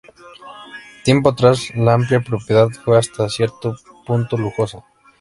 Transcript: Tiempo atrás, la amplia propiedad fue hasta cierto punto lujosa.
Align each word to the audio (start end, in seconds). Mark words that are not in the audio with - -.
Tiempo 1.03 1.29
atrás, 1.29 1.69
la 1.75 1.93
amplia 1.93 2.21
propiedad 2.21 2.69
fue 2.71 2.97
hasta 2.97 3.29
cierto 3.29 3.75
punto 4.03 4.35
lujosa. 4.35 4.83